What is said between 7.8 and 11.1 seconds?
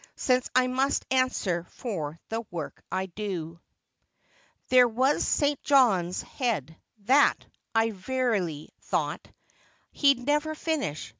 verily thought He'd never finish.